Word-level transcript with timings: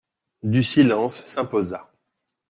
Du 0.41 0.63
silence 0.63 1.23
s'imposa. 1.27 1.91